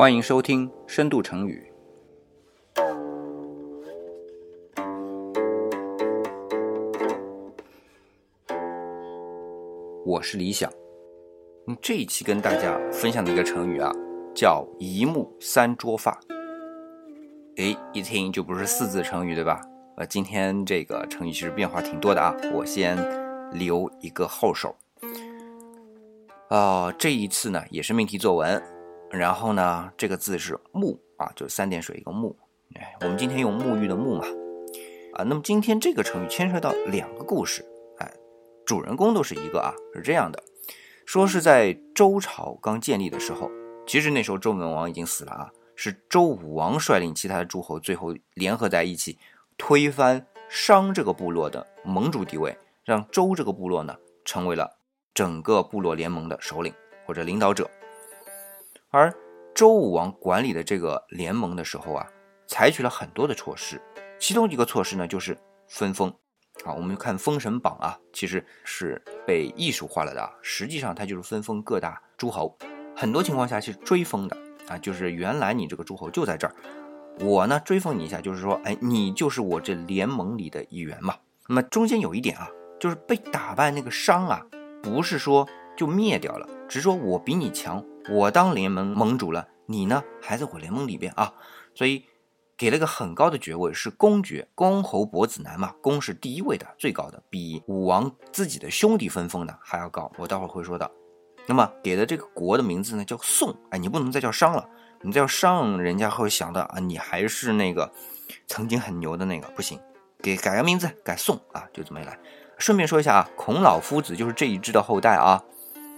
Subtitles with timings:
[0.00, 1.62] 欢迎收听《深度成语》。
[10.06, 10.72] 我是李想。
[11.66, 13.92] 嗯，这一期跟大家分享的一个成语啊，
[14.34, 16.18] 叫“一木三桌发”。
[17.58, 19.60] 哎，一听就不是四字成语，对吧？
[19.98, 22.96] 呃，今天这个成语其实变化挺多的啊，我先
[23.52, 24.74] 留一个后手。
[26.48, 28.62] 啊，这一次呢也是命题作文，
[29.10, 32.34] 然后呢这个字是沐啊，就是三点水一个沐。
[32.76, 34.24] 哎，我们今天用沐浴的沐嘛。
[35.14, 37.66] 啊，那么今天这个成语牵涉到两个故事，
[37.98, 38.10] 哎，
[38.64, 40.40] 主人公都是一个啊，是这样的，
[41.04, 43.50] 说是在周朝刚建立的时候，
[43.86, 49.18] 其实那时候周文王已经死了啊，是周武王率领其他的诸侯最后联合在一起。
[49.58, 54.70] 推翻商这个部落的盟主地位，让周这个部落呢成为了
[55.12, 56.72] 整个部落联盟的首领
[57.04, 57.68] 或者领导者。
[58.92, 59.14] 而
[59.54, 62.04] 周武王管理的这个联盟的时候啊，
[62.48, 63.80] 采取了很多的措施，
[64.18, 65.38] 其中一个措施呢就是
[65.68, 66.12] 分封。
[66.64, 72.58] 啊，我们看《封神榜》啊，其实是被艺术化了的，实际上它就是分封各大诸侯。
[72.96, 76.54] 很多情况下是追封的啊，就是原来你这个诸侯就在这儿。
[77.20, 81.14] 我呢追封你一下，就是说，哎，你就是我这联盟里的一员嘛。
[81.46, 82.48] 那么中间有一点啊，
[82.80, 84.44] 就是被打败那个商啊，
[84.82, 91.32] 不是说就灭掉了，只是说我比你强，我当联盟盟主了，你呢还在我联盟里边啊，
[91.74, 92.04] 所以
[92.56, 100.90] 给了个很高的爵位，是公爵，公侯伯子男嘛，公是第一位的，最高的，比武王自己的兄弟分封的还要高，我待会儿会说到。
[101.46, 104.68] 那么给的这个国的名字呢叫宋，哎，你不能再叫商了。
[105.02, 107.90] 你再要上，人家会想到啊，你还是那个
[108.46, 109.80] 曾经很牛的那个，不行，
[110.22, 112.18] 给改个名字，改宋啊，就这么一来。
[112.58, 115.42] 顺便说一下啊，孔老夫子就是这一支的后代啊。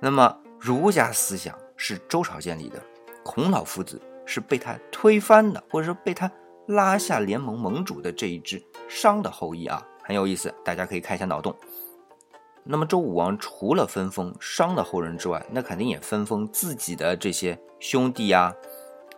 [0.00, 2.82] 那么儒家思想是周朝建立的，
[3.22, 6.30] 孔老夫子是被他推翻的，或者说被他
[6.66, 11.54] 拉下联盟盟主的这一支商的后裔啊，很有意思，大家可以开一下脑洞。
[12.64, 18.52] 那么周武王除了分封商的后人之外，那肯定也分封自己的这些兄弟啊。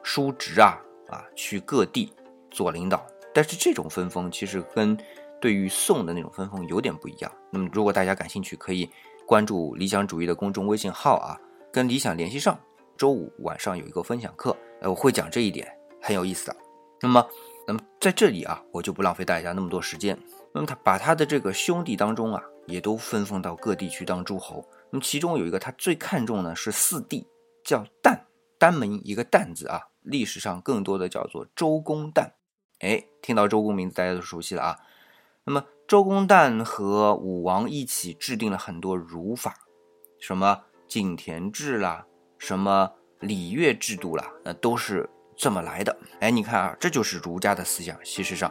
[0.02, 2.10] 叔侄啊啊，去各地
[2.50, 4.96] 做领导，但是这种分封其实跟
[5.38, 7.30] 对于宋的那种分封有点不一样。
[7.50, 8.88] 那么如果大家感兴趣，可以
[9.26, 11.36] 关注理想主义的公众微信号啊，
[11.72, 12.58] 跟理想联系上。
[12.96, 16.56] 周五晚上有一个分享课，呃，我会讲这一点，很有意思的。
[17.00, 17.24] 那么，
[17.64, 20.18] 那么在这里啊，我就不浪费大家那么多时间。
[20.52, 24.68] 那么他把他的这个兄弟当中啊，也都分封到各地去当诸侯。
[24.90, 27.24] 那么其中有一个他最看重呢是四弟，
[27.62, 28.18] 叫旦，
[28.58, 29.80] 单门一个旦字啊。
[30.02, 32.32] 历史上更多的叫做周公旦，
[32.80, 34.76] 哎，听到周公名字大家都熟悉了啊。
[35.44, 39.54] 那么周公旦和武王一起制定了很多儒法，
[40.18, 42.06] 什么井田制啦，
[42.38, 42.91] 什么
[43.21, 45.97] 礼乐制度啦，那都是这么来的。
[46.21, 48.50] 哎，你看啊，这就是儒家的思想，其实上，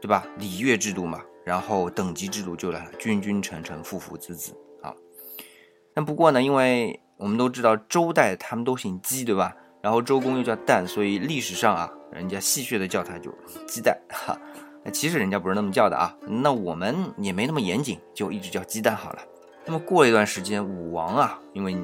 [0.00, 0.26] 对吧？
[0.38, 4.92] 礼乐制度嘛，然后等级制度就来了，君君臣臣，父父子子啊。
[5.94, 9.54] 那不过呢，因为我们都知道周代他们都姓姬，对吧？
[9.80, 13.32] 然后周公又叫旦，所以历史上啊，人家戏谑的叫他就
[13.66, 14.36] 鸡蛋哈。
[14.82, 16.16] 那其实人家不是那么叫的啊。
[16.26, 19.22] 那我们也没那么严谨，就一直叫鸡蛋好了。
[19.66, 21.74] 那么过了一段时间，武王啊，因为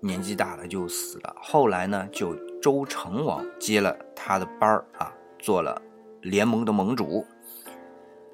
[0.00, 1.36] 年纪大了就死了。
[1.40, 5.80] 后来呢，就周成王接了他的班儿啊，做了
[6.22, 7.26] 联盟的盟主。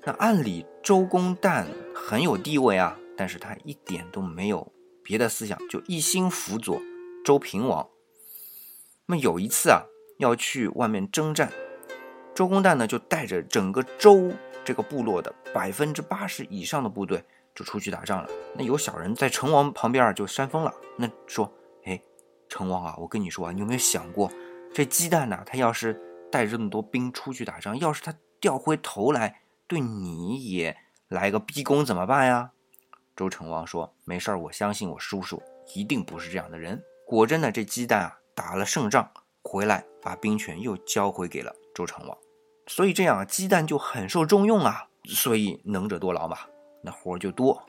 [0.04, 4.72] 那按理周公旦很有地位啊，但是他一点都没有
[5.02, 6.80] 别的思想，就一心辅佐
[7.24, 7.88] 周平王。
[9.06, 9.82] 那么有一次啊，
[10.18, 11.50] 要去外面征战，
[12.32, 14.30] 周公旦呢就带着整个周
[14.64, 18.28] 这个部落的百分之八十以上的部队就出去打仗了。
[18.54, 21.52] 那有小人在成王旁边就扇风了，那说
[21.84, 22.00] ：“哎，
[22.48, 24.30] 成王啊，我跟你说啊，你有没有想过，
[24.72, 25.42] 这鸡蛋呢？
[25.46, 26.00] 他要是
[26.30, 30.76] 带这么多兵出去打仗，要是他掉回头来对你也
[31.08, 32.52] 来个逼宫怎么办呀？”
[33.14, 35.42] 周成王说：“没事儿，我相信我叔叔
[35.74, 38.18] 一定不是这样的人。”果真呢，这鸡蛋啊。
[38.36, 39.12] 打了胜仗
[39.44, 42.18] 回来，把兵权又交回给了周成王，
[42.66, 44.88] 所以这样鸡蛋就很受重用啊。
[45.04, 46.38] 所以能者多劳嘛，
[46.84, 47.66] 那活儿就多。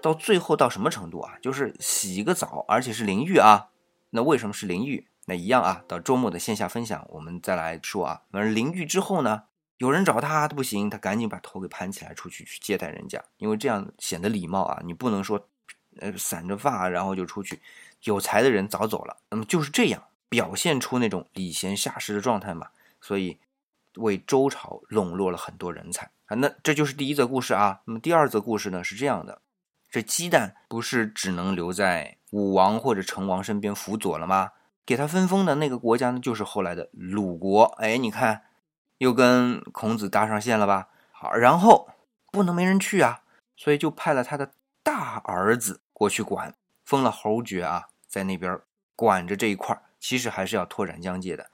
[0.00, 1.36] 到最后到什么程度啊？
[1.42, 3.70] 就是洗一个澡，而且是淋浴啊。
[4.10, 5.08] 那为什么是淋浴？
[5.26, 5.82] 那一样啊。
[5.88, 8.22] 到周末的线下分享，我们再来说啊。
[8.30, 9.44] 反正淋浴之后呢，
[9.78, 14.80] 有人找他不行，他赶紧把头给盘起来出去去接待人家，因为这样显得礼貌啊。
[14.84, 15.48] 你不能说，
[16.00, 17.60] 呃，散着发然后就出去。
[18.04, 20.04] 有才的人早走了，那么就是这样。
[20.30, 22.68] 表现出那种礼贤下士的状态嘛，
[23.00, 23.38] 所以
[23.96, 26.36] 为周朝笼络了很多人才啊。
[26.36, 27.82] 那这就是第一则故事啊。
[27.84, 29.42] 那么第二则故事呢是这样的：
[29.90, 34.52] 这鸡蛋不是只能留在武王或者成王身边辅佐了吗？
[34.86, 37.64] 给他分封的那个国家呢，就是后来的鲁国。
[37.78, 38.44] 哎，你看，
[38.96, 40.88] 又跟孔子搭上线了吧？
[41.12, 41.90] 好，然后
[42.32, 43.20] 不能没人去啊，
[43.54, 44.52] 所以就派了他的
[44.82, 46.54] 大儿子过去管，
[46.86, 48.58] 封了侯爵啊，在那边
[48.96, 51.50] 管着这一块其实还是要拓展疆界的。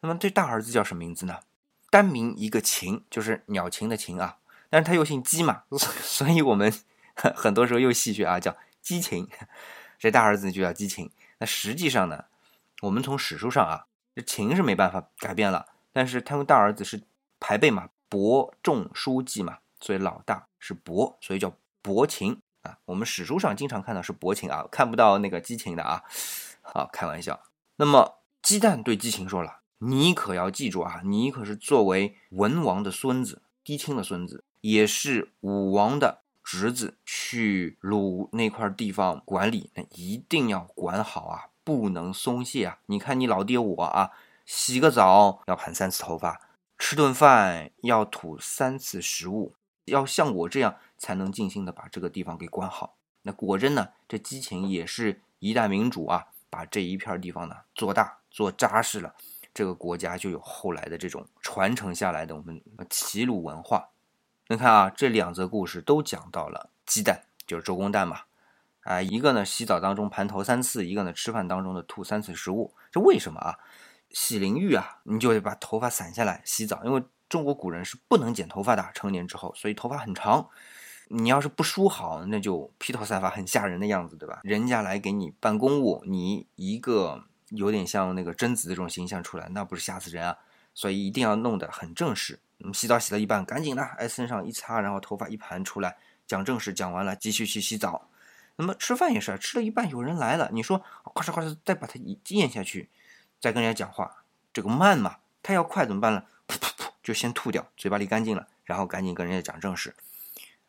[0.00, 1.38] 那么这大儿子叫什么名字呢？
[1.94, 4.38] 单名一个秦，就是鸟禽的禽啊。
[4.68, 5.62] 但是他又姓姬嘛，
[6.02, 6.74] 所以我们
[7.14, 9.28] 很多时候又戏谑啊，叫姬禽。
[9.96, 11.08] 这大儿子就叫姬禽。
[11.38, 12.24] 那实际上呢，
[12.82, 17.00] 我们从史书上啊，这秦是没办法改变了，但是他们大儿子是
[17.38, 22.76] 排辈嘛，伯仲叔季嘛，所以老大是伯，所以叫伯禽啊。
[22.86, 26.02] 我们史书上经常看到是伯禽啊，看不到那个姬禽的啊。
[26.60, 27.40] 好，开玩笑。
[27.76, 42.78] 那么鸡蛋对姬禽说了：“你可要记住啊，你可是作为文王的孙子，姬青的孙子，也是武王的。”侄子去鲁那块地方管理，那一定要管好啊，不能松懈啊！
[42.84, 44.10] 你看你老爹我啊，
[44.44, 46.38] 洗个澡要盘三次头发，
[46.76, 49.54] 吃顿饭要吐三次食物，
[49.86, 52.96] 要像我这样才能尽心的把这个地方给管好。
[53.22, 59.14] 那果真呢，这激情也是一代明主啊，把这一片地方呢做大做扎实了，
[59.54, 62.60] 这个国家就有后来的这种传承下来的我们
[62.90, 63.90] 齐鲁文化。
[64.48, 68.22] 你看啊，这两则故事都讲到了鸡蛋，就是周公旦嘛。
[68.82, 72.74] 啊，一个呢洗澡当中盘头三次，一个呢吃饭当中的吐三次食物。
[72.90, 73.58] 这为什么啊？
[74.10, 80.48] 洗淋浴啊，你就得把头发散下来洗澡，因为中国古人是不能剪头发的，成年之后，所以头发很长。
[81.08, 84.40] 你要是不梳好，那就披头散发，很吓人的样子，对吧？
[84.42, 87.24] 人家来给你办公务，你一个
[87.56, 90.36] 有点像那个贞子的这种形象出来，那不是吓死人啊！
[90.74, 92.38] 所以一定要弄得很正式。
[92.58, 95.96] 那嗯，洗澡洗到一半，赶紧的，哎，身上一擦，然后头发一盘出来，
[96.26, 98.08] 讲正事，讲完了，继续去洗澡。
[98.56, 100.78] 那么吃饭也是，吃了一半，有人来了，你说，
[101.14, 101.98] 咔哧咔哧，再把它
[102.28, 102.88] 咽下去，
[103.40, 105.16] 再跟人家讲话，这个慢嘛？
[105.42, 106.24] 他要快怎么办呢？
[106.46, 109.94] 噗噗噗，就先吐掉，嘴巴里干净了，然后赶紧跟人家讲正事。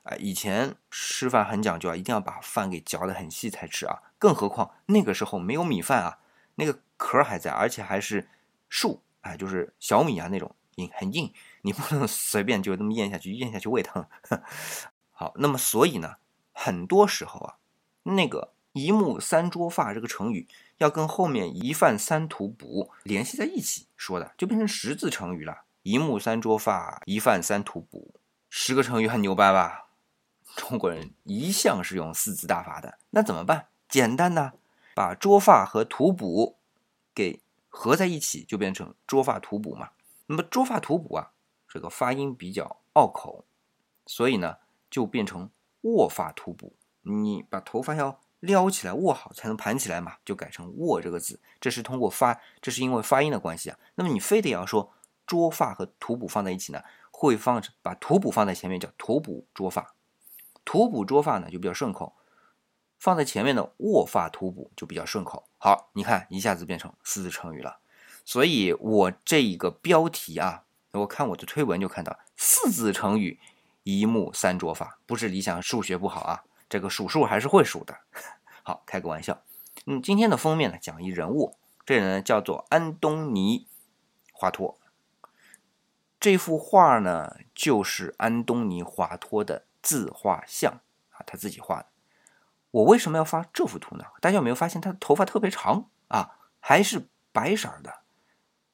[0.03, 6.17] 哎，以前吃饭很讲究啊，一定要把饭给嚼得很细才吃啊，更何况那个时候没有米饭啊，
[6.55, 8.27] 那个壳还在，而且还是
[8.69, 11.31] 树，哎，就是小米啊那种硬很硬。
[11.61, 14.05] 你不能 随便就这么咽下去，咽下去胃疼。
[15.11, 16.15] 好，那么所以呢，
[16.51, 17.55] 很多时候啊，
[18.03, 20.47] 那个“一木三捉发”这个成语
[20.77, 25.63] 要跟后面“一饭三吐哺”联系在一起说的，就变成十字成语了。
[25.83, 28.15] “一木三捉发，一饭三吐哺”，
[28.49, 29.87] 十个成语很牛掰吧？
[30.55, 33.67] 中国人一向是用四字大法的，那怎么办？
[33.87, 34.53] 简单呐，
[34.95, 36.57] 把捉发和吐哺
[37.13, 39.92] 给合在一起，就变成捉发吐哺嘛。
[40.25, 41.33] 那么捉发吐哺啊。
[41.68, 43.44] 这个发音比较拗口，
[44.06, 44.59] 所以呢，
[44.89, 45.50] 就变成
[45.81, 46.77] 握发吐哺。
[47.01, 51.41] 你把头发要撩起来，握好才能盘起来嘛，就改成握这个字。
[51.59, 53.77] 这是通过发，这是因为发音的关系啊。
[53.95, 54.94] 那么你非得要说
[55.27, 56.81] 捉发和吐哺放在一起呢，
[57.12, 59.94] 会放把吐哺放在前面叫吐哺捉发，
[60.63, 62.15] 吐哺捉发呢就比较顺口，
[62.97, 65.47] 放在前面的握发图补就比较顺口。
[65.57, 67.80] 好，你看一下子变成四字成语了。
[68.24, 70.63] 所以我这一个标题啊。
[70.92, 73.38] 我看我的推文就看到四字成语
[73.83, 78.00] “一目三捉法”，不是理想数学不好啊，这个数数还是会数的。
[78.63, 79.41] 好，开个玩笑。
[79.88, 83.60] 嗯，今天的封面呢讲一人物，这人叫做安东尼·
[84.31, 84.77] 华托。
[86.17, 90.79] 这幅画呢就是安东尼·华托的自画像
[91.10, 91.88] 啊，他自己画的。
[92.75, 94.03] 我为什么要发这幅图呢？
[94.20, 98.01] 大家有没有发现他的头发特别长啊，还是白色的？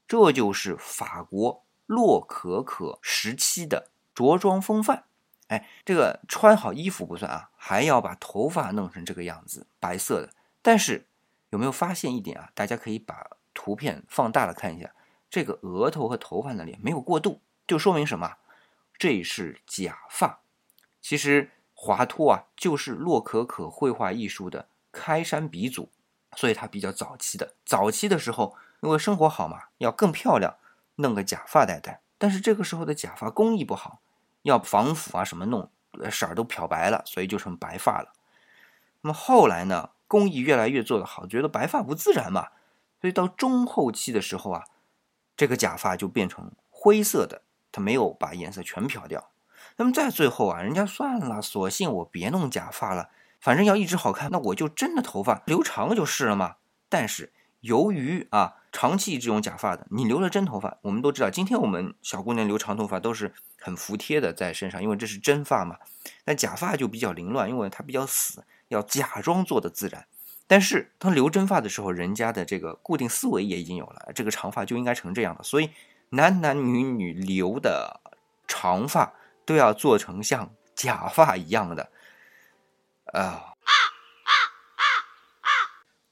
[0.08, 1.64] 这就是法国。
[1.86, 5.04] 洛可可时期的着装风范，
[5.50, 10.30] 哎，这个穿好衣服不算啊，还要把头发弄成这个样子，白色的。
[10.62, 11.06] 但是
[11.50, 12.50] 有没有发现一点啊？
[12.56, 14.90] 大家可以把图片放大了看一下，
[15.30, 18.38] 这个额头和头发那里没有过渡，就说明什么？
[18.98, 20.40] 这是假发。
[21.02, 21.52] 其实
[21.84, 25.90] 华托啊，就是洛可可绘画艺术的开山鼻祖，
[26.36, 27.56] 所以他比较早期的。
[27.66, 30.58] 早期的时候，因为生活好嘛，要更漂亮。
[30.98, 34.00] 弄个假发戴戴，但是这个时候的假发工艺不好，
[34.44, 35.72] 要防腐啊什么弄，
[36.12, 38.14] 色儿都漂白了，所以就成白发了。
[39.02, 42.50] 那么后来呢，工艺越来越做得好，觉得白发不自然嘛，
[43.00, 44.66] 所以到中后期的时候啊，
[45.36, 49.31] 这个假发就变成灰色的，它没有把颜色全漂掉。
[49.78, 53.10] 那么在最后啊，人家算了，索性我别弄假发了，
[53.40, 56.56] 反正要一直好看，那我就真的头发留长就是了嘛。
[56.90, 58.56] 但是由于啊。
[58.74, 65.76] 长期这种假发的，你留了真头发，我们都知道，今天我们小姑娘留长头发都是很服帖的在身上，因为这是真发嘛。
[66.24, 70.06] 但假发就比较凌乱，因为它比较死，要假装做的自然。
[70.48, 75.70] 但是当留真发的时候，人家的这个固定思维也已经有了，这个长发就应该成这样的，所以
[76.12, 78.00] 男男女女留的
[78.48, 79.12] 长发
[79.46, 81.92] 都要做成像假发一样的，
[83.14, 83.48] 啊。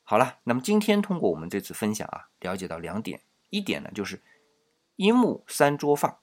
[0.03, 3.21] 好了，那么今天通过我们这次分享啊，了解到两点，
[3.51, 4.19] 一点呢就是
[4.95, 6.19] 一木三桌发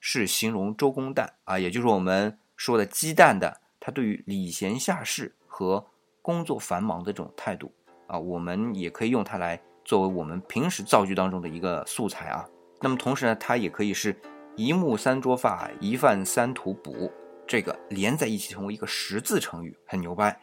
[0.00, 5.86] 是形容周公旦啊，也就是我们说的鸡蛋的他对于礼贤下士和
[6.20, 7.72] 工作繁忙的这种态度
[8.08, 12.44] 啊，我们也可以用它来作为我们平时造句当中的一个素材啊。
[12.80, 14.20] 那么同时呢，它也可以是
[14.58, 17.12] 一木三捉发，一饭三吐哺，
[17.46, 20.36] 这个连在一起成为一个十字成语，很牛掰。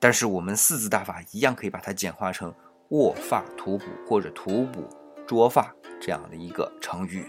[0.00, 2.52] 但是我们四字大法一样可以把它简化成
[2.88, 4.88] 卧发吐哺或者吐哺
[5.26, 7.26] 捉发这样的一个成语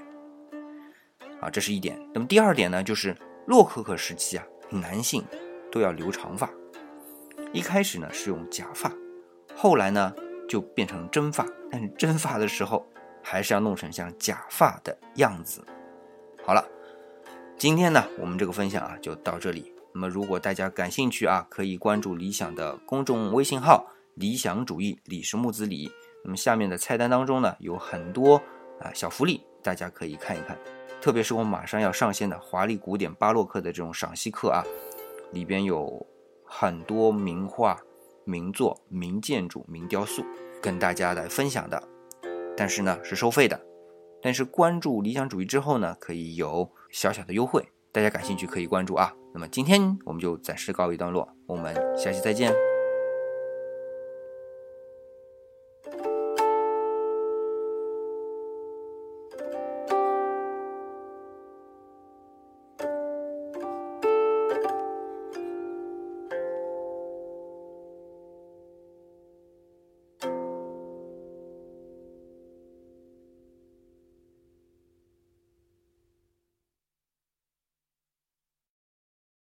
[1.42, 2.00] 啊，这是一点。
[2.14, 3.14] 那么第二点呢，就是
[3.46, 5.26] 洛可可时期啊，男性
[5.70, 6.50] 都要留长发。
[7.52, 8.90] 一开始呢是用假发，
[9.54, 10.16] 后来呢
[10.48, 12.88] 就变成真发，但是真发的时候
[13.22, 15.62] 还是要弄成像假发的样子。
[16.46, 16.64] 好了，
[17.58, 19.74] 今天呢我们这个分享啊就到这里。
[19.94, 25.92] 那么如果大家感兴趣啊，可以关注理想的公众微信号“理想主义李是木子李”。
[26.26, 28.36] 那么下面的菜单当中呢有很多
[28.80, 30.58] 啊小福利，大家可以看一看。
[31.02, 34.64] 特别是我马上要上线的华丽古典巴洛克的这种赏析课啊，
[35.32, 36.06] 里边有。
[36.56, 37.82] 很多名画、
[38.26, 40.24] 名作、名建筑、名雕塑，
[40.62, 41.82] 跟大家来分享的，
[42.56, 43.60] 但是呢是收费的，
[44.24, 49.14] 但是关注理想主义之后呢，可以有小小的优惠，大家感兴趣可以关注啊。
[49.34, 52.73] 那么今天我们就暂时告一段落，我们下期再见。